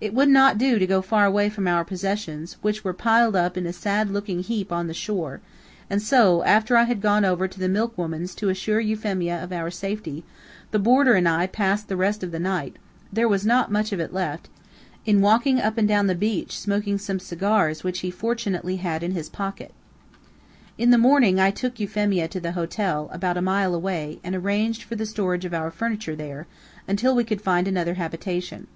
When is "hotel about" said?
22.52-23.36